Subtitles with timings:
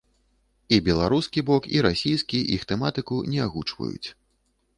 [0.77, 4.07] І беларускі бок, і расійскі іх тэматыку не агучваюць.